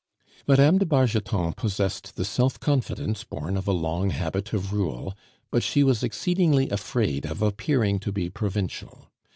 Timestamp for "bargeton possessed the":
0.87-2.25